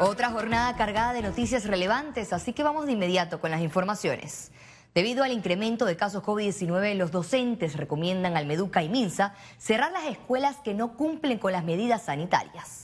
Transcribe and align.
Otra 0.00 0.30
jornada 0.30 0.76
cargada 0.76 1.12
de 1.12 1.22
noticias 1.22 1.64
relevantes, 1.64 2.32
así 2.32 2.52
que 2.52 2.62
vamos 2.62 2.86
de 2.86 2.92
inmediato 2.92 3.40
con 3.40 3.50
las 3.50 3.60
informaciones. 3.60 4.50
Debido 4.94 5.24
al 5.24 5.32
incremento 5.32 5.84
de 5.84 5.96
casos 5.96 6.22
COVID-19, 6.22 6.94
los 6.96 7.10
docentes 7.10 7.76
recomiendan 7.76 8.36
al 8.36 8.46
Meduca 8.46 8.82
y 8.82 8.88
Minsa 8.88 9.34
cerrar 9.58 9.92
las 9.92 10.06
escuelas 10.06 10.56
que 10.64 10.74
no 10.74 10.96
cumplen 10.96 11.38
con 11.38 11.52
las 11.52 11.64
medidas 11.64 12.02
sanitarias 12.02 12.81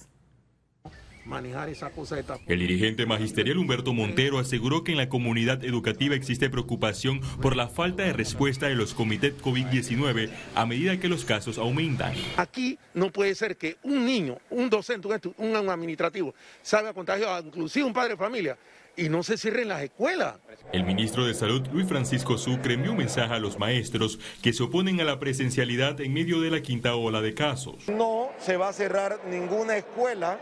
manejar 1.28 1.68
esa 1.68 1.90
cosa 1.90 2.16
de 2.16 2.24
El 2.46 2.58
dirigente 2.58 3.06
magisterial 3.06 3.58
Humberto 3.58 3.92
Montero 3.92 4.38
aseguró 4.38 4.82
que 4.82 4.92
en 4.92 4.98
la 4.98 5.08
comunidad 5.08 5.62
educativa 5.64 6.14
existe 6.14 6.50
preocupación 6.50 7.20
por 7.40 7.54
la 7.54 7.68
falta 7.68 8.02
de 8.02 8.12
respuesta 8.12 8.66
de 8.66 8.74
los 8.74 8.94
comités 8.94 9.34
COVID-19 9.40 10.30
a 10.54 10.66
medida 10.66 10.98
que 10.98 11.08
los 11.08 11.24
casos 11.24 11.58
aumentan. 11.58 12.14
Aquí 12.36 12.78
no 12.94 13.12
puede 13.12 13.34
ser 13.34 13.56
que 13.56 13.76
un 13.82 14.04
niño, 14.04 14.38
un 14.50 14.70
docente, 14.70 15.06
un 15.36 15.56
administrativo 15.56 16.34
salga 16.62 16.92
contagiado, 16.92 17.46
inclusive 17.46 17.84
un 17.84 17.92
padre 17.92 18.10
de 18.10 18.16
familia, 18.16 18.58
y 18.96 19.08
no 19.08 19.22
se 19.22 19.36
cierren 19.36 19.68
las 19.68 19.82
escuelas. 19.82 20.34
El 20.72 20.84
ministro 20.84 21.24
de 21.24 21.32
Salud, 21.32 21.62
Luis 21.72 21.86
Francisco 21.86 22.36
Sucre, 22.36 22.74
envió 22.74 22.90
un 22.90 22.98
mensaje 22.98 23.32
a 23.32 23.38
los 23.38 23.58
maestros 23.58 24.18
que 24.42 24.52
se 24.52 24.64
oponen 24.64 25.00
a 25.00 25.04
la 25.04 25.20
presencialidad 25.20 26.00
en 26.00 26.12
medio 26.12 26.40
de 26.40 26.50
la 26.50 26.62
quinta 26.62 26.96
ola 26.96 27.20
de 27.20 27.32
casos. 27.34 27.88
No 27.88 28.30
se 28.38 28.56
va 28.56 28.68
a 28.68 28.72
cerrar 28.72 29.20
ninguna 29.30 29.76
escuela 29.76 30.40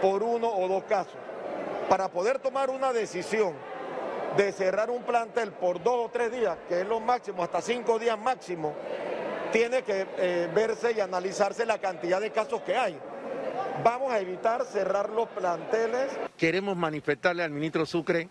por 0.00 0.22
uno 0.22 0.48
o 0.48 0.68
dos 0.68 0.84
casos. 0.84 1.16
Para 1.88 2.08
poder 2.08 2.38
tomar 2.38 2.70
una 2.70 2.92
decisión 2.92 3.54
de 4.36 4.52
cerrar 4.52 4.90
un 4.90 5.02
plantel 5.02 5.52
por 5.52 5.82
dos 5.82 6.06
o 6.06 6.08
tres 6.10 6.30
días, 6.32 6.56
que 6.68 6.80
es 6.80 6.86
lo 6.86 7.00
máximo, 7.00 7.42
hasta 7.42 7.60
cinco 7.60 7.98
días 7.98 8.18
máximo, 8.18 8.74
tiene 9.52 9.82
que 9.82 10.06
eh, 10.18 10.48
verse 10.54 10.92
y 10.96 11.00
analizarse 11.00 11.66
la 11.66 11.78
cantidad 11.78 12.20
de 12.20 12.30
casos 12.30 12.62
que 12.62 12.76
hay. 12.76 12.98
Vamos 13.82 14.12
a 14.12 14.20
evitar 14.20 14.64
cerrar 14.64 15.10
los 15.10 15.28
planteles. 15.30 16.10
Queremos 16.36 16.76
manifestarle 16.76 17.42
al 17.42 17.50
ministro 17.50 17.86
Sucre 17.86 18.28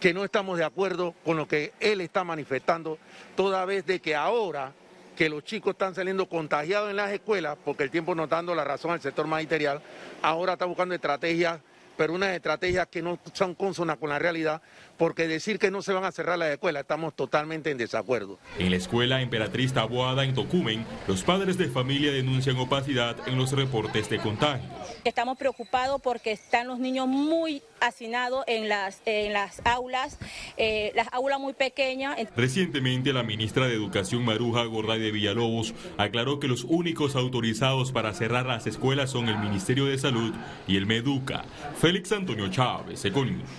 que 0.00 0.12
no 0.12 0.24
estamos 0.24 0.58
de 0.58 0.64
acuerdo 0.64 1.14
con 1.24 1.36
lo 1.36 1.46
que 1.46 1.72
él 1.78 2.00
está 2.00 2.24
manifestando, 2.24 2.98
toda 3.36 3.64
vez 3.64 3.86
de 3.86 4.00
que 4.00 4.16
ahora 4.16 4.72
que 5.16 5.28
los 5.28 5.44
chicos 5.44 5.72
están 5.72 5.94
saliendo 5.94 6.28
contagiados 6.28 6.90
en 6.90 6.96
las 6.96 7.10
escuelas, 7.10 7.56
porque 7.64 7.84
el 7.84 7.90
tiempo 7.90 8.12
está 8.12 8.36
dando 8.36 8.54
la 8.54 8.64
razón 8.64 8.92
al 8.92 9.00
sector 9.00 9.26
magisterial, 9.26 9.80
ahora 10.22 10.54
está 10.54 10.64
buscando 10.64 10.94
estrategias 10.94 11.60
pero 11.96 12.14
unas 12.14 12.30
estrategias 12.30 12.88
que 12.88 13.02
no 13.02 13.18
son 13.32 13.54
consonas 13.54 13.96
con 13.98 14.10
la 14.10 14.18
realidad, 14.18 14.62
porque 15.02 15.26
decir 15.26 15.58
que 15.58 15.72
no 15.72 15.82
se 15.82 15.92
van 15.92 16.04
a 16.04 16.12
cerrar 16.12 16.38
las 16.38 16.50
escuelas, 16.50 16.82
estamos 16.82 17.16
totalmente 17.16 17.72
en 17.72 17.76
desacuerdo. 17.76 18.38
En 18.56 18.70
la 18.70 18.76
escuela 18.76 19.20
Emperatriz 19.20 19.72
Taboada 19.72 20.22
en 20.22 20.32
Tocumen, 20.32 20.86
los 21.08 21.24
padres 21.24 21.58
de 21.58 21.66
familia 21.66 22.12
denuncian 22.12 22.56
opacidad 22.56 23.16
en 23.26 23.36
los 23.36 23.50
reportes 23.50 24.08
de 24.08 24.18
contagios. 24.20 24.70
Estamos 25.02 25.36
preocupados 25.38 26.00
porque 26.00 26.30
están 26.30 26.68
los 26.68 26.78
niños 26.78 27.08
muy 27.08 27.64
hacinados 27.80 28.44
en 28.46 28.68
las, 28.68 29.02
en 29.04 29.32
las 29.32 29.60
aulas, 29.64 30.18
eh, 30.56 30.92
las 30.94 31.08
aulas 31.10 31.40
muy 31.40 31.54
pequeñas. 31.54 32.16
Recientemente 32.36 33.12
la 33.12 33.24
ministra 33.24 33.66
de 33.66 33.74
Educación 33.74 34.24
Maruja 34.24 34.62
Gorday 34.66 35.00
de 35.00 35.10
Villalobos 35.10 35.74
aclaró 35.98 36.38
que 36.38 36.46
los 36.46 36.62
únicos 36.62 37.16
autorizados 37.16 37.90
para 37.90 38.14
cerrar 38.14 38.46
las 38.46 38.68
escuelas 38.68 39.10
son 39.10 39.28
el 39.28 39.38
Ministerio 39.40 39.86
de 39.86 39.98
Salud 39.98 40.32
y 40.68 40.76
el 40.76 40.86
Meduca. 40.86 41.42
Félix 41.80 42.12
Antonio 42.12 42.46
Chávez, 42.46 43.04
Econius. 43.04 43.50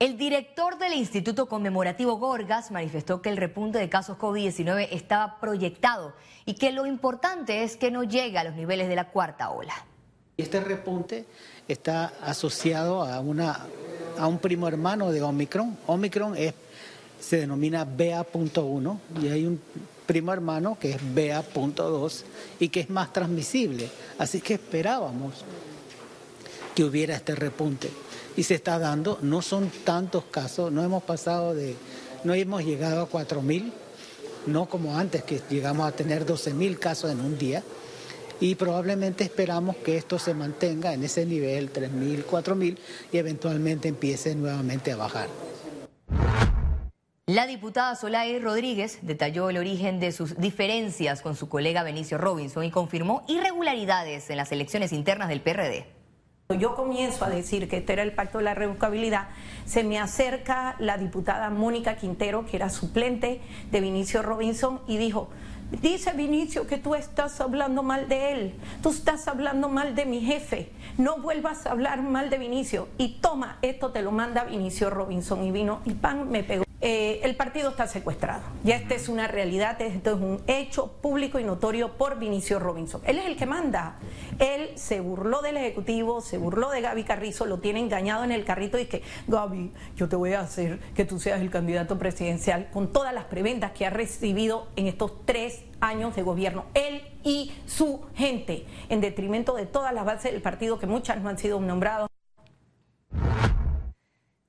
El 0.00 0.16
director 0.16 0.78
del 0.78 0.92
Instituto 0.92 1.46
Conmemorativo 1.46 2.18
Gorgas 2.18 2.70
manifestó 2.70 3.20
que 3.20 3.30
el 3.30 3.36
repunte 3.36 3.78
de 3.78 3.88
casos 3.88 4.16
COVID-19 4.16 4.88
estaba 4.92 5.40
proyectado 5.40 6.14
y 6.44 6.54
que 6.54 6.70
lo 6.70 6.86
importante 6.86 7.64
es 7.64 7.76
que 7.76 7.90
no 7.90 8.04
llegue 8.04 8.38
a 8.38 8.44
los 8.44 8.54
niveles 8.54 8.88
de 8.88 8.94
la 8.94 9.10
cuarta 9.10 9.50
ola. 9.50 9.74
Este 10.36 10.60
repunte 10.60 11.24
está 11.66 12.12
asociado 12.22 13.02
a, 13.02 13.18
una, 13.18 13.66
a 14.16 14.28
un 14.28 14.38
primo 14.38 14.68
hermano 14.68 15.10
de 15.10 15.20
Omicron. 15.20 15.76
Omicron 15.88 16.36
es, 16.36 16.54
se 17.18 17.38
denomina 17.38 17.84
BA.1 17.84 18.98
y 19.20 19.28
hay 19.28 19.46
un 19.46 19.60
primo 20.06 20.32
hermano 20.32 20.78
que 20.78 20.92
es 20.92 21.00
BA.2 21.02 22.22
y 22.60 22.68
que 22.68 22.78
es 22.78 22.88
más 22.88 23.12
transmisible. 23.12 23.90
Así 24.16 24.40
que 24.40 24.54
esperábamos 24.54 25.44
que 26.76 26.84
hubiera 26.84 27.16
este 27.16 27.34
repunte. 27.34 27.90
Y 28.38 28.44
se 28.44 28.54
está 28.54 28.78
dando, 28.78 29.18
no 29.20 29.42
son 29.42 29.68
tantos 29.82 30.22
casos, 30.30 30.70
no 30.70 30.84
hemos 30.84 31.02
pasado 31.02 31.56
de, 31.56 31.74
no 32.22 32.34
hemos 32.34 32.64
llegado 32.64 33.02
a 33.02 33.10
4.000, 33.10 33.72
no 34.46 34.66
como 34.66 34.96
antes 34.96 35.24
que 35.24 35.42
llegamos 35.50 35.88
a 35.88 35.90
tener 35.90 36.24
12.000 36.24 36.78
casos 36.78 37.10
en 37.10 37.20
un 37.20 37.36
día. 37.36 37.64
Y 38.38 38.54
probablemente 38.54 39.24
esperamos 39.24 39.74
que 39.78 39.96
esto 39.96 40.20
se 40.20 40.34
mantenga 40.34 40.94
en 40.94 41.02
ese 41.02 41.26
nivel, 41.26 41.72
3.000, 41.72 42.26
4.000, 42.26 42.78
y 43.10 43.18
eventualmente 43.18 43.88
empiece 43.88 44.36
nuevamente 44.36 44.92
a 44.92 44.96
bajar. 44.96 45.28
La 47.26 47.44
diputada 47.48 47.96
Solay 47.96 48.38
Rodríguez 48.38 49.00
detalló 49.02 49.50
el 49.50 49.56
origen 49.56 49.98
de 49.98 50.12
sus 50.12 50.36
diferencias 50.36 51.22
con 51.22 51.34
su 51.34 51.48
colega 51.48 51.82
Benicio 51.82 52.18
Robinson 52.18 52.62
y 52.62 52.70
confirmó 52.70 53.24
irregularidades 53.26 54.30
en 54.30 54.36
las 54.36 54.52
elecciones 54.52 54.92
internas 54.92 55.28
del 55.28 55.40
PRD. 55.40 55.97
Yo 56.56 56.74
comienzo 56.74 57.26
a 57.26 57.28
decir 57.28 57.68
que 57.68 57.76
este 57.76 57.92
era 57.92 58.02
el 58.02 58.14
pacto 58.14 58.38
de 58.38 58.44
la 58.44 58.54
reeducabilidad, 58.54 59.28
se 59.66 59.84
me 59.84 59.98
acerca 59.98 60.76
la 60.78 60.96
diputada 60.96 61.50
Mónica 61.50 61.96
Quintero, 61.96 62.46
que 62.46 62.56
era 62.56 62.70
suplente 62.70 63.42
de 63.70 63.80
Vinicio 63.82 64.22
Robinson, 64.22 64.80
y 64.86 64.96
dijo, 64.96 65.28
dice 65.82 66.14
Vinicio 66.14 66.66
que 66.66 66.78
tú 66.78 66.94
estás 66.94 67.38
hablando 67.42 67.82
mal 67.82 68.08
de 68.08 68.32
él, 68.32 68.54
tú 68.82 68.88
estás 68.88 69.28
hablando 69.28 69.68
mal 69.68 69.94
de 69.94 70.06
mi 70.06 70.22
jefe, 70.22 70.72
no 70.96 71.18
vuelvas 71.18 71.66
a 71.66 71.72
hablar 71.72 72.00
mal 72.00 72.30
de 72.30 72.38
Vinicio. 72.38 72.88
Y 72.96 73.18
toma, 73.20 73.58
esto 73.60 73.90
te 73.90 74.00
lo 74.00 74.10
manda 74.10 74.44
Vinicio 74.44 74.88
Robinson 74.88 75.44
y 75.44 75.52
vino 75.52 75.80
y 75.84 75.92
pan 75.92 76.30
me 76.30 76.42
pegó. 76.44 76.67
Eh, 76.80 77.20
el 77.24 77.34
partido 77.34 77.70
está 77.70 77.88
secuestrado. 77.88 78.42
Ya 78.62 78.76
esta 78.76 78.94
es 78.94 79.08
una 79.08 79.26
realidad, 79.26 79.80
esto 79.82 80.10
es 80.10 80.16
un 80.16 80.40
hecho 80.46 80.92
público 81.02 81.40
y 81.40 81.44
notorio 81.44 81.94
por 81.94 82.20
Vinicio 82.20 82.60
Robinson. 82.60 83.00
Él 83.04 83.18
es 83.18 83.26
el 83.26 83.36
que 83.36 83.46
manda. 83.46 83.98
Él 84.38 84.70
se 84.76 85.00
burló 85.00 85.42
del 85.42 85.56
Ejecutivo, 85.56 86.20
se 86.20 86.38
burló 86.38 86.70
de 86.70 86.80
Gaby 86.80 87.02
Carrizo, 87.02 87.46
lo 87.46 87.58
tiene 87.58 87.80
engañado 87.80 88.22
en 88.22 88.30
el 88.30 88.44
carrito 88.44 88.78
y 88.78 88.86
que, 88.86 89.02
Gaby, 89.26 89.72
yo 89.96 90.08
te 90.08 90.14
voy 90.14 90.34
a 90.34 90.40
hacer 90.40 90.78
que 90.94 91.04
tú 91.04 91.18
seas 91.18 91.40
el 91.40 91.50
candidato 91.50 91.98
presidencial 91.98 92.70
con 92.70 92.92
todas 92.92 93.12
las 93.12 93.24
preventas 93.24 93.72
que 93.72 93.84
ha 93.84 93.90
recibido 93.90 94.68
en 94.76 94.86
estos 94.86 95.24
tres 95.24 95.64
años 95.80 96.14
de 96.14 96.22
gobierno. 96.22 96.66
Él 96.74 97.02
y 97.24 97.52
su 97.66 98.02
gente, 98.14 98.66
en 98.88 99.00
detrimento 99.00 99.54
de 99.54 99.66
todas 99.66 99.92
las 99.92 100.04
bases 100.04 100.30
del 100.30 100.42
partido 100.42 100.78
que 100.78 100.86
muchas 100.86 101.20
no 101.20 101.28
han 101.28 101.38
sido 101.38 101.60
nombradas. 101.60 102.08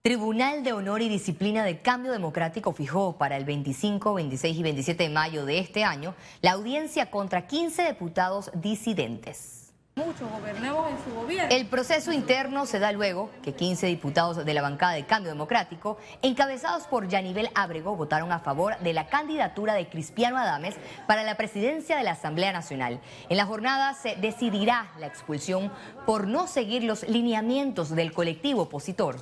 Tribunal 0.10 0.64
de 0.64 0.74
Honor 0.74 1.04
y 1.04 1.08
Disciplina 1.08 1.64
de 1.64 1.84
Cambio 1.84 2.12
Democrático 2.12 2.74
fijó 2.74 3.20
para 3.20 3.38
el 3.38 3.46
25, 3.46 4.16
26 4.16 4.58
y 4.58 4.64
27 4.64 5.04
de 5.04 5.10
mayo 5.10 5.46
de 5.46 5.60
este 5.60 5.84
año 5.84 6.16
la 6.42 6.54
audiencia 6.54 7.12
contra 7.12 7.46
15 7.46 7.90
diputados 7.90 8.50
disidentes. 8.56 9.72
Muchos 9.98 10.28
gobernemos 10.32 10.90
en 10.90 10.98
su 11.04 11.16
gobierno. 11.16 11.56
El 11.56 11.68
proceso 11.68 12.12
interno 12.12 12.66
se 12.66 12.80
da 12.80 12.92
luego 12.92 13.30
que 13.44 13.54
15 13.54 13.86
diputados 13.86 14.44
de 14.44 14.54
la 14.56 14.64
bancada 14.64 14.94
de 14.94 15.06
Cambio 15.06 15.32
Democrático, 15.32 16.00
encabezados 16.24 16.88
por 16.88 17.08
Yanivel 17.08 17.52
Abrego, 17.54 17.96
votaron 17.96 18.32
a 18.32 18.40
favor 18.40 18.80
de 18.80 18.94
la 18.94 19.10
candidatura 19.10 19.76
de 19.76 19.90
Cristiano 19.90 20.38
Adames 20.40 20.76
para 21.06 21.22
la 21.22 21.36
presidencia 21.36 21.98
de 21.98 22.04
la 22.04 22.14
Asamblea 22.14 22.52
Nacional. 22.52 23.00
En 23.30 23.38
la 23.38 23.46
jornada 23.46 23.94
se 23.94 24.16
decidirá 24.16 24.92
la 24.98 25.06
expulsión 25.06 25.72
por 26.08 26.26
no 26.26 26.48
seguir 26.48 26.84
los 26.84 27.08
lineamientos 27.08 27.92
del 27.92 28.12
colectivo 28.12 28.64
opositor. 28.64 29.18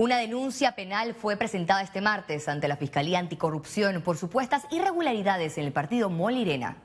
Una 0.00 0.16
denuncia 0.16 0.72
penal 0.72 1.12
fue 1.12 1.36
presentada 1.36 1.82
este 1.82 2.00
martes 2.00 2.48
ante 2.48 2.68
la 2.68 2.78
Fiscalía 2.78 3.18
Anticorrupción 3.18 4.00
por 4.00 4.16
supuestas 4.16 4.64
irregularidades 4.70 5.58
en 5.58 5.66
el 5.66 5.74
partido 5.74 6.08
Molirena. 6.08 6.78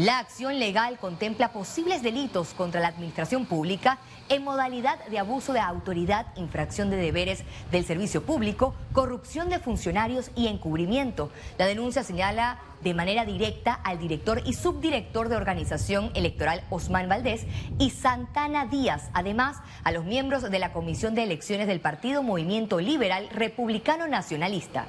La 0.00 0.18
acción 0.18 0.58
legal 0.58 0.98
contempla 0.98 1.52
posibles 1.52 2.02
delitos 2.02 2.54
contra 2.54 2.80
la 2.80 2.88
administración 2.88 3.44
pública 3.44 3.98
en 4.30 4.42
modalidad 4.42 4.98
de 5.08 5.18
abuso 5.18 5.52
de 5.52 5.60
autoridad, 5.60 6.34
infracción 6.36 6.88
de 6.88 6.96
deberes 6.96 7.44
del 7.70 7.84
servicio 7.84 8.22
público, 8.22 8.74
corrupción 8.94 9.50
de 9.50 9.58
funcionarios 9.58 10.30
y 10.34 10.46
encubrimiento. 10.46 11.30
La 11.58 11.66
denuncia 11.66 12.02
señala 12.02 12.60
de 12.82 12.94
manera 12.94 13.26
directa 13.26 13.74
al 13.74 13.98
director 13.98 14.40
y 14.46 14.54
subdirector 14.54 15.28
de 15.28 15.36
organización 15.36 16.12
electoral 16.14 16.64
Osman 16.70 17.10
Valdés 17.10 17.44
y 17.78 17.90
Santana 17.90 18.64
Díaz, 18.64 19.10
además 19.12 19.58
a 19.84 19.92
los 19.92 20.06
miembros 20.06 20.50
de 20.50 20.58
la 20.58 20.72
Comisión 20.72 21.14
de 21.14 21.24
Elecciones 21.24 21.66
del 21.66 21.80
Partido 21.80 22.22
Movimiento 22.22 22.80
Liberal 22.80 23.28
Republicano 23.34 24.08
Nacionalista. 24.08 24.86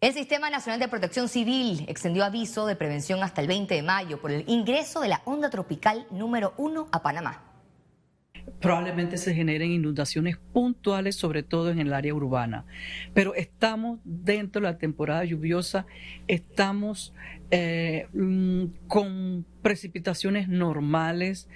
El 0.00 0.14
Sistema 0.14 0.48
Nacional 0.48 0.80
de 0.80 0.88
Protección 0.88 1.28
Civil 1.28 1.84
extendió 1.86 2.24
aviso 2.24 2.64
de 2.64 2.74
prevención 2.74 3.22
hasta 3.22 3.42
el 3.42 3.46
20 3.48 3.74
de 3.74 3.82
mayo 3.82 4.18
por 4.18 4.30
el 4.30 4.48
ingreso 4.48 5.02
de 5.02 5.08
la 5.08 5.20
onda 5.26 5.50
tropical 5.50 6.06
número 6.10 6.54
1 6.56 6.88
a 6.90 7.02
Panamá. 7.02 7.49
Probablemente 8.60 9.16
se 9.16 9.34
generen 9.34 9.70
inundaciones 9.70 10.36
puntuales, 10.52 11.16
sobre 11.16 11.42
todo 11.42 11.70
en 11.70 11.78
el 11.78 11.92
área 11.92 12.14
urbana. 12.14 12.66
Pero 13.14 13.34
estamos 13.34 14.00
dentro 14.04 14.60
de 14.60 14.68
la 14.68 14.78
temporada 14.78 15.24
lluviosa, 15.24 15.86
estamos 16.28 17.14
eh, 17.50 18.06
mm, 18.12 18.64
con 18.86 19.46
precipitaciones 19.62 20.48
normales. 20.48 21.48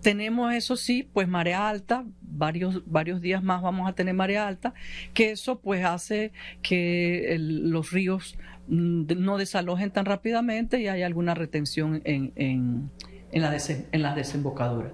Tenemos, 0.00 0.54
eso 0.54 0.76
sí, 0.76 1.08
pues 1.12 1.28
marea 1.28 1.68
alta, 1.68 2.04
varios, 2.22 2.82
varios 2.86 3.20
días 3.20 3.42
más 3.42 3.60
vamos 3.60 3.88
a 3.88 3.94
tener 3.94 4.14
marea 4.14 4.46
alta, 4.46 4.74
que 5.12 5.32
eso 5.32 5.60
pues 5.60 5.84
hace 5.84 6.32
que 6.62 7.36
los 7.38 7.90
ríos 7.90 8.38
mm, 8.68 9.06
no 9.16 9.38
desalojen 9.38 9.90
tan 9.90 10.04
rápidamente 10.04 10.80
y 10.80 10.86
haya 10.86 11.06
alguna 11.06 11.34
retención 11.34 12.00
en, 12.04 12.32
en, 12.36 12.90
en 13.32 14.02
las 14.02 14.16
desembocaduras. 14.16 14.92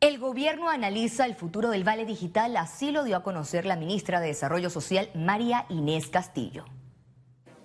El 0.00 0.18
gobierno 0.18 0.68
analiza 0.68 1.24
el 1.24 1.34
futuro 1.34 1.70
del 1.70 1.82
Vale 1.82 2.04
Digital, 2.04 2.56
así 2.58 2.90
lo 2.90 3.04
dio 3.04 3.16
a 3.16 3.22
conocer 3.22 3.64
la 3.64 3.74
ministra 3.74 4.20
de 4.20 4.26
Desarrollo 4.26 4.68
Social, 4.68 5.08
María 5.14 5.64
Inés 5.70 6.08
Castillo. 6.08 6.66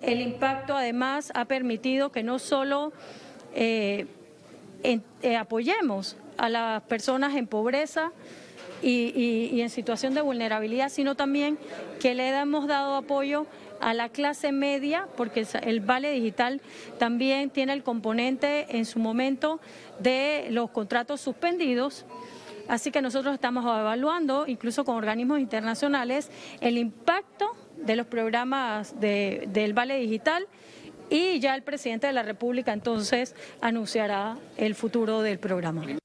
El 0.00 0.22
impacto 0.22 0.74
además 0.74 1.32
ha 1.34 1.44
permitido 1.44 2.10
que 2.10 2.22
no 2.22 2.38
solo 2.38 2.92
eh, 3.54 4.06
eh, 4.82 5.36
apoyemos 5.36 6.16
a 6.38 6.48
las 6.48 6.82
personas 6.84 7.34
en 7.36 7.46
pobreza 7.46 8.12
y, 8.82 9.60
en 9.60 9.68
situación 9.68 10.14
de 10.14 10.22
vulnerabilidad, 10.22 10.88
sino 10.88 11.14
también 11.14 11.58
que 12.00 12.14
le 12.14 12.30
hemos 12.30 12.66
dado 12.66 12.94
apoyo 12.94 13.46
a 13.80 13.94
la 13.94 14.08
clase 14.08 14.52
media, 14.52 15.06
porque 15.16 15.46
el 15.62 15.80
Vale 15.80 16.10
Digital 16.12 16.60
también 16.98 17.50
tiene 17.50 17.72
el 17.72 17.82
componente 17.82 18.76
en 18.76 18.84
su 18.84 18.98
momento 18.98 19.60
de 19.98 20.48
los 20.50 20.70
contratos 20.70 21.20
suspendidos. 21.20 22.04
Así 22.68 22.92
que 22.92 23.02
nosotros 23.02 23.34
estamos 23.34 23.64
evaluando, 23.64 24.46
incluso 24.46 24.84
con 24.84 24.96
organismos 24.96 25.40
internacionales, 25.40 26.30
el 26.60 26.78
impacto 26.78 27.56
de 27.76 27.96
los 27.96 28.06
programas 28.06 29.00
del 29.00 29.72
Vale 29.72 29.98
Digital 29.98 30.46
y 31.08 31.40
ya 31.40 31.56
el 31.56 31.62
presidente 31.62 32.06
de 32.06 32.12
la 32.12 32.22
República 32.22 32.72
entonces 32.72 33.34
anunciará 33.60 34.36
el 34.56 34.74
futuro 34.76 35.22
del 35.22 35.38
programa. 35.38 35.99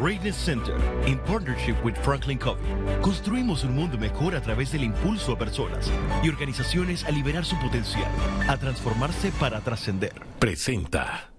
Greatness 0.00 0.36
Center, 0.36 0.76
in 1.08 1.18
partnership 1.26 1.74
with 1.82 1.96
Franklin 1.96 2.38
Covey, 2.38 2.62
construimos 3.02 3.64
un 3.64 3.74
mundo 3.74 3.98
mejor 3.98 4.36
a 4.36 4.40
través 4.40 4.70
del 4.70 4.84
impulso 4.84 5.32
a 5.32 5.38
personas 5.38 5.90
y 6.22 6.28
organizaciones 6.28 7.04
a 7.04 7.10
liberar 7.10 7.44
su 7.44 7.58
potencial, 7.58 8.06
a 8.48 8.56
transformarse 8.56 9.32
para 9.32 9.60
trascender. 9.60 10.12
Presenta 10.38 11.30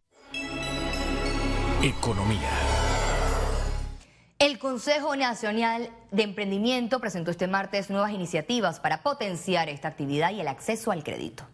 Economía. 1.81 2.49
El 4.39 4.59
Consejo 4.59 5.15
Nacional 5.15 5.89
de 6.11 6.23
Emprendimiento 6.23 6.99
presentó 6.99 7.31
este 7.31 7.47
martes 7.47 7.89
nuevas 7.89 8.11
iniciativas 8.11 8.81
para 8.81 9.03
potenciar 9.03 9.69
esta 9.69 9.87
actividad 9.87 10.31
y 10.31 10.41
el 10.41 10.49
acceso 10.49 10.91
al 10.91 11.05
crédito. 11.05 11.45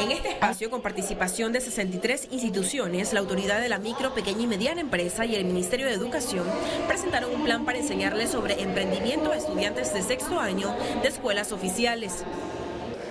En 0.00 0.12
este 0.12 0.28
espacio, 0.28 0.70
con 0.70 0.80
participación 0.80 1.52
de 1.52 1.60
63 1.60 2.28
instituciones, 2.30 3.12
la 3.12 3.20
Autoridad 3.20 3.60
de 3.60 3.68
la 3.68 3.78
Micro, 3.78 4.14
Pequeña 4.14 4.42
y 4.42 4.46
Mediana 4.46 4.80
Empresa 4.80 5.26
y 5.26 5.34
el 5.34 5.44
Ministerio 5.44 5.86
de 5.86 5.94
Educación 5.94 6.46
presentaron 6.86 7.34
un 7.34 7.42
plan 7.42 7.64
para 7.64 7.78
enseñarles 7.78 8.30
sobre 8.30 8.62
emprendimiento 8.62 9.32
a 9.32 9.36
estudiantes 9.36 9.92
de 9.92 10.02
sexto 10.02 10.38
año 10.38 10.72
de 11.02 11.08
escuelas 11.08 11.50
oficiales 11.50 12.24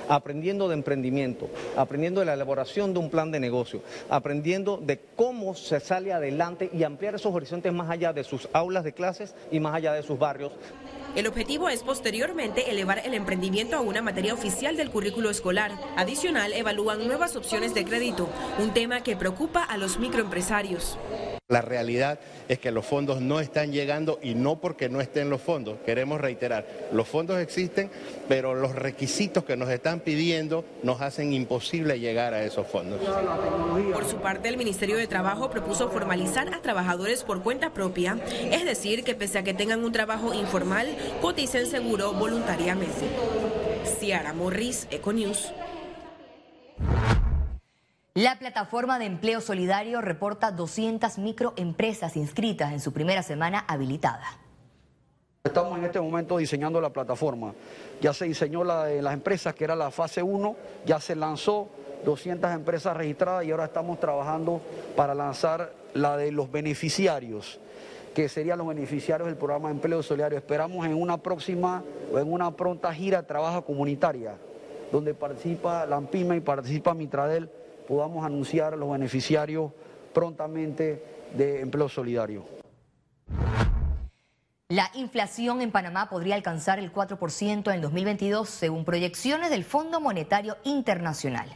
aprendiendo 0.10 0.68
de 0.68 0.76
emprendimiento, 0.76 1.50
aprendiendo 1.76 2.20
de 2.22 2.26
la 2.26 2.34
elaboración 2.34 2.94
de 2.94 3.00
un 3.00 3.10
plan 3.10 3.32
de 3.32 3.40
negocio, 3.40 3.82
aprendiendo 4.10 4.78
de 4.78 5.00
cómo 5.16 5.56
se 5.56 5.80
sale 5.80 6.14
adelante 6.14 6.70
y 6.74 6.84
ampliar 6.84 7.16
esos 7.16 7.34
horizontes 7.34 7.74
más 7.74 7.90
allá 7.90 8.14
de 8.14 8.24
sus 8.24 8.48
aulas 8.54 8.84
de 8.84 8.94
clases 8.94 9.36
y 9.52 9.60
más 9.60 9.74
allá 9.74 9.94
de 9.94 10.04
sus 10.04 10.18
barrios. 10.18 10.52
El 11.16 11.26
objetivo 11.26 11.68
es 11.70 11.82
posteriormente 11.82 12.70
elevar 12.70 13.02
el 13.04 13.16
emprendimiento 13.16 13.76
a 13.76 13.82
una 13.82 14.04
materia 14.04 14.34
oficial 14.34 14.78
del 14.78 14.92
currículo 14.92 15.32
escolar. 15.32 15.72
Adicional, 15.96 16.54
evalúan 16.54 17.08
nuevas 17.08 17.36
opciones 17.36 17.74
de 17.74 17.86
crédito, 17.86 18.30
un 18.60 18.72
tema 18.72 19.02
que 19.02 19.16
preocupa 19.16 19.64
a 19.64 19.78
los 19.78 19.98
microempresarios. 19.98 20.98
La 21.50 21.62
realidad 21.62 22.20
es 22.50 22.60
que 22.60 22.72
los 22.72 22.86
fondos 22.86 23.22
no 23.22 23.40
están 23.40 23.72
llegando 23.72 24.20
y 24.22 24.36
no 24.36 24.60
porque 24.60 24.90
no 24.90 25.00
estén 25.00 25.30
los 25.30 25.42
fondos. 25.42 25.78
Queremos 25.86 26.20
reiterar, 26.20 26.68
los 26.92 27.08
fondos 27.08 27.40
existen, 27.40 27.90
pero 28.28 28.54
los 28.54 28.76
requisitos 28.76 29.46
que 29.46 29.56
nos 29.56 29.70
están 29.70 30.02
pidiendo 30.02 30.66
nos 30.84 31.00
hacen 31.00 31.32
imposible 31.32 32.02
llegar 32.02 32.34
a 32.34 32.44
esos 32.44 32.68
fondos. 32.68 33.00
Por 33.94 34.06
su 34.10 34.18
parte, 34.18 34.50
el 34.50 34.58
Ministerio 34.58 34.98
de 34.98 35.08
Trabajo 35.08 35.50
propuso 35.50 35.88
formalizar 35.88 36.54
a 36.54 36.62
trabajadores 36.62 37.24
por 37.24 37.42
cuenta 37.42 37.70
propia, 37.70 38.18
es 38.52 38.66
decir, 38.66 39.06
que 39.06 39.16
pese 39.16 39.38
a 39.38 39.44
que 39.44 39.54
tengan 39.54 39.86
un 39.86 39.94
trabajo 39.94 40.34
informal, 40.34 40.98
coticen 41.22 41.66
seguro 41.66 42.12
voluntariamente. 42.12 43.08
Ciara 44.02 44.34
Morris, 44.34 44.86
Econews. 44.92 45.54
La 48.18 48.40
plataforma 48.40 48.98
de 48.98 49.06
empleo 49.06 49.42
solidario 49.42 50.02
reporta 50.02 50.50
200 50.50 51.20
microempresas 51.20 52.18
inscritas 52.18 52.74
en 52.74 52.80
su 52.80 52.92
primera 52.92 53.22
semana 53.22 53.60
habilitada. 53.68 54.26
Estamos 55.44 55.78
en 55.78 55.86
este 55.86 56.02
momento 56.02 56.40
diseñando 56.40 56.82
la 56.82 56.90
plataforma. 56.90 57.54
Ya 58.02 58.14
se 58.14 58.26
diseñó 58.26 58.64
la 58.64 58.86
de 58.86 59.04
las 59.04 59.14
empresas, 59.14 59.54
que 59.54 59.66
era 59.66 59.76
la 59.76 59.92
fase 59.92 60.24
1, 60.24 60.56
ya 60.84 61.00
se 61.00 61.16
lanzó 61.16 61.70
200 62.06 62.52
empresas 62.54 62.98
registradas 62.98 63.46
y 63.46 63.52
ahora 63.52 63.66
estamos 63.66 64.00
trabajando 64.00 64.62
para 64.96 65.14
lanzar 65.14 65.72
la 65.94 66.18
de 66.18 66.32
los 66.32 66.52
beneficiarios, 66.52 67.60
que 68.16 68.30
serían 68.30 68.58
los 68.58 68.68
beneficiarios 68.68 69.28
del 69.28 69.38
programa 69.38 69.68
de 69.68 69.76
empleo 69.76 70.02
solidario. 70.02 70.40
Esperamos 70.40 70.88
en 70.88 71.00
una 71.00 71.20
próxima 71.20 71.84
o 72.12 72.18
en 72.18 72.34
una 72.34 72.50
pronta 72.50 72.92
gira 72.92 73.22
de 73.22 73.28
trabajo 73.28 73.64
comunitaria, 73.64 74.38
donde 74.92 75.14
participa 75.14 75.86
la 75.86 76.02
y 76.12 76.40
participa 76.40 76.96
Mitradel 76.96 77.52
podamos 77.88 78.26
anunciar 78.26 78.74
a 78.74 78.78
los 78.78 78.92
beneficiarios 78.92 79.72
prontamente 80.14 81.04
de 81.36 81.62
empleo 81.62 81.90
solidario. 81.90 82.46
La 84.70 84.92
inflación 84.96 85.62
en 85.62 85.72
Panamá 85.72 86.10
podría 86.10 86.36
alcanzar 86.36 86.78
el 86.78 86.92
4% 86.92 87.68
en 87.68 87.74
el 87.74 87.82
2022 87.82 88.50
según 88.50 88.84
proyecciones 88.84 89.50
del 89.50 89.64
Fondo 89.64 90.02
Monetario 90.02 90.58
Internacional. 90.66 91.48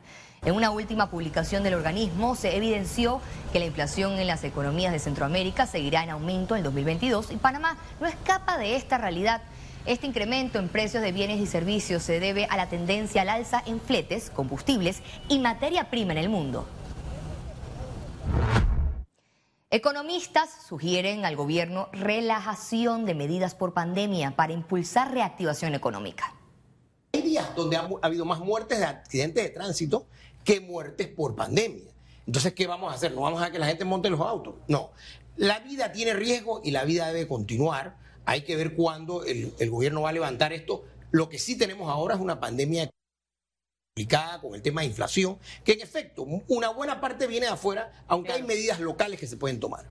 En 0.44 0.56
una 0.56 0.72
última 0.72 1.12
publicación 1.12 1.62
del 1.62 1.74
organismo 1.74 2.36
se 2.36 2.56
evidenció 2.56 3.22
que 3.52 3.60
la 3.60 3.66
inflación 3.66 4.14
en 4.14 4.28
las 4.28 4.44
economías 4.44 4.94
de 4.94 5.00
Centroamérica 5.00 5.68
seguirá 5.68 6.04
en 6.04 6.10
aumento 6.10 6.56
en 6.56 6.60
el 6.60 6.64
2022 6.64 7.32
y 7.32 7.36
Panamá 7.36 7.78
no 8.00 8.08
escapa 8.08 8.58
de 8.58 8.76
esta 8.76 8.98
realidad. 8.98 9.42
Este 9.86 10.06
incremento 10.06 10.60
en 10.60 10.70
precios 10.70 11.02
de 11.02 11.12
bienes 11.12 11.40
y 11.40 11.48
servicios 11.48 12.04
se 12.04 12.20
debe 12.20 12.46
a 12.46 12.56
la 12.56 12.70
tendencia 12.70 13.24
al 13.24 13.30
alza 13.30 13.64
en 13.66 13.82
fletes, 13.82 14.30
combustibles 14.30 15.02
y 15.28 15.40
materia 15.40 15.90
prima 15.90 16.12
en 16.12 16.20
el 16.20 16.30
mundo. 16.30 16.68
Economistas 19.72 20.50
sugieren 20.68 21.26
al 21.26 21.36
gobierno 21.36 21.90
relajación 21.94 23.06
de 23.06 23.16
medidas 23.16 23.56
por 23.56 23.74
pandemia 23.74 24.36
para 24.36 24.54
impulsar 24.54 25.14
reactivación 25.14 25.74
económica. 25.74 26.36
Hay 27.14 27.24
días 27.24 27.56
donde 27.56 27.78
ha, 27.78 27.90
habido 28.04 28.24
más 28.24 28.40
muertes 28.40 28.80
de 28.80 28.86
accidentes 28.86 29.44
de 29.44 29.50
tránsito 29.50 30.06
que 30.44 30.60
muertes 30.60 31.08
por 31.08 31.36
pandemia. 31.36 31.90
Entonces, 32.28 32.54
¿qué 32.54 32.68
vamos 32.68 32.92
a 32.92 32.96
hacer? 32.96 33.14
¿No 33.14 33.22
vamos 33.22 33.42
a 33.42 33.50
que 33.50 33.58
la 33.58 33.66
gente 33.66 33.84
monte 33.84 34.12
los 34.12 34.20
autos? 34.20 34.56
No. 34.68 34.92
La 35.38 35.60
vida 35.60 35.92
tiene 35.92 36.14
riesgo 36.14 36.62
y 36.64 36.70
la 36.70 36.84
vida 36.84 37.08
debe 37.08 37.28
continuar. 37.28 38.01
Hay 38.26 38.42
que 38.42 38.56
ver 38.56 38.76
cuándo 38.76 39.24
el, 39.26 39.54
gobierno 39.70 40.02
va 40.02 40.10
a 40.10 40.14
levantar 40.14 40.54
esto. 40.54 40.84
Lo 41.12 41.30
que 41.30 41.40
sí 41.40 41.58
tenemos 41.58 41.90
ahora 41.90 42.16
es 42.16 42.22
una 42.22 42.40
pandemia 42.40 42.90
complicada 43.94 44.40
con 44.40 44.56
el 44.56 44.62
tema 44.62 44.82
de 44.82 44.88
inflación, 44.88 45.38
que 45.64 45.74
en 45.74 45.82
efecto 45.82 46.26
una 46.48 46.70
buena 46.70 47.02
parte 47.02 47.28
viene 47.28 47.48
de 47.48 47.54
afuera, 47.54 48.06
aunque 48.08 48.32
hay 48.32 48.44
medidas 48.44 48.80
locales 48.80 49.20
que 49.20 49.28
se 49.28 49.38
pueden 49.38 49.60
tomar. 49.60 49.90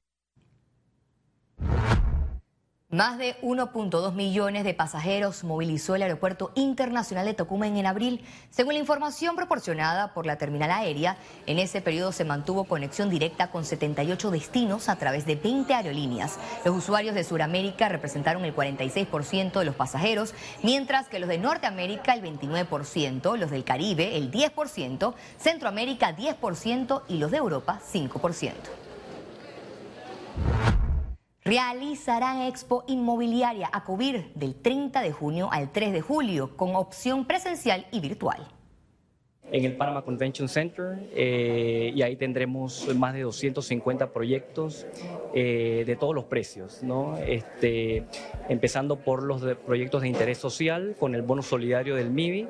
Más 2.93 3.19
de 3.19 3.41
1.2 3.43 4.15
millones 4.15 4.65
de 4.65 4.75
pasajeros 4.75 5.45
movilizó 5.45 5.95
el 5.95 6.03
Aeropuerto 6.03 6.51
Internacional 6.57 7.25
de 7.25 7.35
Tocumen 7.35 7.77
en 7.77 7.87
abril. 7.87 8.25
Según 8.51 8.73
la 8.73 8.81
información 8.81 9.37
proporcionada 9.37 10.13
por 10.13 10.27
la 10.27 10.39
terminal 10.39 10.73
aérea, 10.73 11.17
en 11.47 11.61
ese 11.61 11.83
periodo 11.83 12.11
se 12.11 12.25
mantuvo 12.25 12.65
conexión 12.65 13.09
directa 13.09 13.53
con 13.53 13.65
78 13.65 14.33
destinos 14.33 14.89
a 14.89 14.97
través 14.97 15.25
de 15.25 15.37
20 15.37 15.73
aerolíneas. 15.73 16.41
Los 16.65 16.79
usuarios 16.79 17.15
de 17.15 17.23
Sudamérica 17.23 17.89
representaron 17.89 18.45
el 18.45 18.57
46% 18.57 19.61
de 19.61 19.65
los 19.65 19.77
pasajeros, 19.77 20.35
mientras 20.65 21.07
que 21.07 21.21
los 21.21 21.29
de 21.29 21.39
Norteamérica 21.39 22.15
el 22.15 22.25
29%, 22.25 23.37
los 23.37 23.53
del 23.53 23.63
Caribe 23.63 24.17
el 24.17 24.33
10%, 24.33 25.15
Centroamérica 25.39 26.17
10% 26.17 27.03
y 27.07 27.19
los 27.19 27.31
de 27.31 27.37
Europa 27.37 27.81
5% 27.93 28.90
realizarán 31.51 32.43
Expo 32.43 32.85
Inmobiliaria 32.87 33.69
a 33.73 33.83
cubrir 33.83 34.31
del 34.37 34.55
30 34.55 35.03
de 35.03 35.11
junio 35.11 35.49
al 35.51 35.73
3 35.73 35.93
de 35.93 36.01
julio 36.01 36.57
con 36.57 36.77
opción 36.77 37.25
presencial 37.25 37.87
y 37.91 37.99
virtual. 37.99 38.47
en 39.51 39.65
el 39.65 39.77
Panama 39.77 40.03
Convention 40.03 40.49
Center 40.49 41.11
eh, 41.13 41.91
y 41.93 42.03
ahí 42.03 42.15
tendremos 42.15 42.87
más 42.95 43.15
de 43.15 43.23
250 43.23 44.13
proyectos 44.13 44.87
eh, 45.35 45.83
de 45.85 45.97
todos 45.97 46.15
los 46.15 46.27
precios, 46.27 46.85
¿no? 46.85 47.17
este, 47.17 48.05
empezando 48.49 49.01
por 49.01 49.25
los 49.25 49.43
proyectos 49.67 50.03
de 50.03 50.09
interés 50.09 50.39
social 50.39 50.95
con 51.01 51.17
el 51.17 51.23
bono 51.23 51.43
solidario 51.43 51.97
del 51.97 52.11
MIBI. 52.11 52.47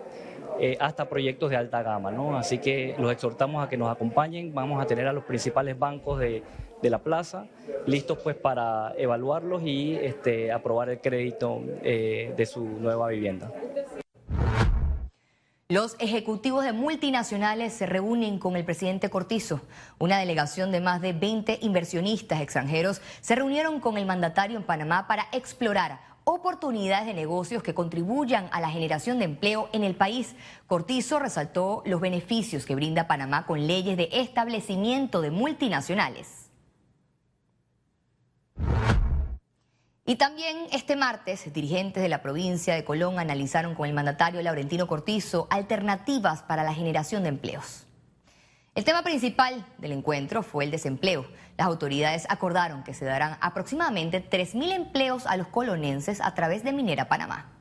Eh, 0.63 0.77
hasta 0.79 1.09
proyectos 1.09 1.49
de 1.49 1.57
alta 1.57 1.83
gama. 1.83 2.11
¿no? 2.11 2.37
Así 2.37 2.59
que 2.59 2.95
los 2.99 3.11
exhortamos 3.11 3.65
a 3.65 3.69
que 3.71 3.79
nos 3.79 3.89
acompañen. 3.89 4.53
Vamos 4.53 4.83
a 4.83 4.85
tener 4.85 5.07
a 5.07 5.13
los 5.15 5.25
principales 5.25 5.79
bancos 5.79 6.19
de, 6.19 6.43
de 6.83 6.91
la 6.91 6.99
plaza 6.99 7.47
listos 7.87 8.19
pues 8.19 8.37
para 8.37 8.95
evaluarlos 8.97 9.63
y 9.65 9.95
este, 9.95 10.53
aprobar 10.53 10.91
el 10.91 11.01
crédito 11.01 11.61
de 11.83 12.49
su 12.51 12.65
nueva 12.65 13.09
vivienda. 13.09 13.53
Los 15.71 15.95
ejecutivos 16.01 16.65
de 16.65 16.73
multinacionales 16.73 17.73
se 17.73 17.87
reúnen 17.87 18.41
con 18.41 18.57
el 18.57 18.65
presidente 18.65 19.09
Cortizo. 19.09 19.61
Una 20.01 20.19
delegación 20.19 20.73
de 20.73 20.81
más 20.81 21.01
de 21.01 21.13
20 21.13 21.61
inversionistas 21.63 22.41
extranjeros 22.41 23.01
se 23.21 23.37
reunieron 23.37 23.79
con 23.79 23.97
el 23.97 24.05
mandatario 24.05 24.57
en 24.57 24.65
Panamá 24.65 25.07
para 25.07 25.29
explorar 25.31 26.01
oportunidades 26.25 27.07
de 27.07 27.15
negocios 27.15 27.63
que 27.63 27.73
contribuyan 27.73 28.49
a 28.51 28.61
la 28.61 28.69
generación 28.69 29.21
de 29.21 29.27
empleo 29.27 29.69
en 29.73 29.85
el 29.85 29.95
país. 29.95 30.35
Cortizo 30.67 31.21
resaltó 31.21 31.85
los 31.87 32.01
beneficios 32.01 32.67
que 32.67 32.75
brinda 32.75 33.07
Panamá 33.07 33.47
con 33.47 33.65
leyes 33.69 33.97
de 33.97 34.09
establecimiento 34.11 35.21
de 35.21 35.31
multinacionales. 35.31 36.40
Y 40.11 40.17
también 40.17 40.67
este 40.73 40.97
martes, 40.97 41.53
dirigentes 41.53 42.03
de 42.03 42.09
la 42.09 42.21
provincia 42.21 42.75
de 42.75 42.83
Colón 42.83 43.21
analizaron 43.21 43.77
con 43.77 43.87
el 43.87 43.95
mandatario 43.95 44.43
Laurentino 44.43 44.89
Cortizo 44.89 45.47
alternativas 45.51 46.43
para 46.43 46.65
la 46.65 46.75
generación 46.75 47.23
de 47.23 47.29
empleos. 47.29 47.87
El 48.75 48.83
tema 48.83 49.05
principal 49.05 49.65
del 49.79 49.93
encuentro 49.93 50.43
fue 50.43 50.65
el 50.65 50.73
desempleo. 50.73 51.29
Las 51.57 51.69
autoridades 51.69 52.27
acordaron 52.29 52.83
que 52.83 52.93
se 52.93 53.05
darán 53.05 53.39
aproximadamente 53.41 54.29
3.000 54.29 54.73
empleos 54.73 55.27
a 55.27 55.37
los 55.37 55.47
colonenses 55.47 56.21
a 56.21 56.35
través 56.35 56.65
de 56.65 56.73
Minera 56.73 57.09
Panamá. 57.09 57.60